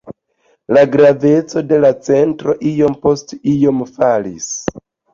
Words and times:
La 0.77 0.81
graveco 0.95 1.63
de 1.73 1.79
la 1.85 1.93
centro 2.09 2.57
iom 2.73 2.99
post 3.07 3.39
iom 3.57 3.89
falis. 4.01 4.53